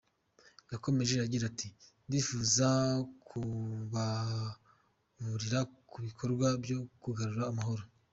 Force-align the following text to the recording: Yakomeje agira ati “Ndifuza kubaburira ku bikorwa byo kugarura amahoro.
Yakomeje 0.71 1.13
agira 1.25 1.43
ati 1.51 1.67
“Ndifuza 2.07 2.69
kubaburira 3.27 5.59
ku 5.89 5.97
bikorwa 6.05 6.47
byo 6.63 6.77
kugarura 7.03 7.43
amahoro. 7.51 7.83